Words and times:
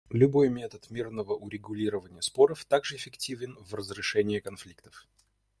Любой 0.09 0.49
метод 0.49 0.89
мирного 0.89 1.33
урегулирования 1.35 2.21
споров 2.23 2.65
также 2.65 2.95
эффективен 2.95 3.55
в 3.61 3.75
разрешении 3.75 4.39
конфликтов. 4.39 5.05